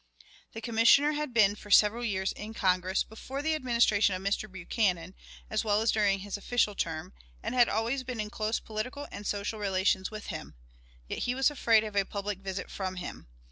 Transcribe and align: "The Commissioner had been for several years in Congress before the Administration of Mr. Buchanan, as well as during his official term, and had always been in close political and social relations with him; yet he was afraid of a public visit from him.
"The 0.53 0.61
Commissioner 0.61 1.11
had 1.11 1.31
been 1.31 1.55
for 1.55 1.69
several 1.69 2.03
years 2.03 2.31
in 2.31 2.55
Congress 2.55 3.03
before 3.03 3.43
the 3.43 3.53
Administration 3.53 4.15
of 4.15 4.23
Mr. 4.23 4.51
Buchanan, 4.51 5.13
as 5.47 5.63
well 5.63 5.79
as 5.79 5.91
during 5.91 6.21
his 6.21 6.37
official 6.37 6.73
term, 6.73 7.13
and 7.43 7.53
had 7.53 7.69
always 7.69 8.01
been 8.03 8.19
in 8.19 8.31
close 8.31 8.59
political 8.59 9.07
and 9.11 9.27
social 9.27 9.59
relations 9.59 10.09
with 10.09 10.25
him; 10.33 10.55
yet 11.07 11.19
he 11.19 11.35
was 11.35 11.51
afraid 11.51 11.83
of 11.83 11.95
a 11.95 12.03
public 12.03 12.39
visit 12.39 12.71
from 12.71 12.95
him. 12.95 13.27